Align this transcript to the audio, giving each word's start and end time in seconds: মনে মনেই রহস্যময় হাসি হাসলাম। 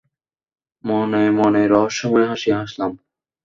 মনে 0.83 1.23
মনেই 1.37 1.67
রহস্যময় 1.67 2.25
হাসি 2.29 2.49
হাসলাম। 2.59 2.91